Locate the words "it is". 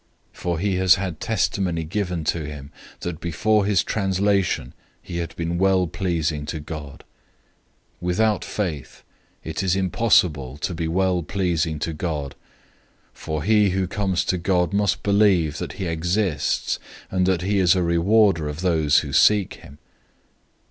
9.43-9.75